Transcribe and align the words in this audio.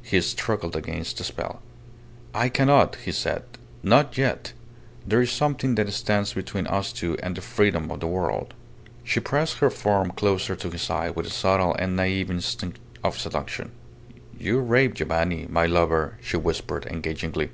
He 0.00 0.18
struggled 0.22 0.74
against 0.76 1.18
the 1.18 1.24
spell. 1.24 1.60
"I 2.32 2.48
cannot," 2.48 2.96
he 3.04 3.12
said. 3.12 3.42
"Not 3.82 4.16
yet. 4.16 4.54
There 5.06 5.20
is 5.20 5.30
something 5.30 5.74
that 5.74 5.92
stands 5.92 6.32
between 6.32 6.66
us 6.68 6.90
two 6.90 7.18
and 7.22 7.36
the 7.36 7.42
freedom 7.42 7.90
of 7.90 8.00
the 8.00 8.06
world." 8.06 8.54
She 9.02 9.20
pressed 9.20 9.58
her 9.58 9.68
form 9.68 10.10
closer 10.12 10.56
to 10.56 10.70
his 10.70 10.80
side 10.80 11.16
with 11.16 11.26
a 11.26 11.30
subtle 11.30 11.74
and 11.78 11.94
naive 11.96 12.30
instinct 12.30 12.78
of 13.04 13.18
seduction. 13.18 13.72
"You 14.38 14.60
rave, 14.60 14.94
Giovanni 14.94 15.48
my 15.50 15.66
lover!" 15.66 16.16
she 16.22 16.38
whispered, 16.38 16.86
engagingly. 16.86 17.50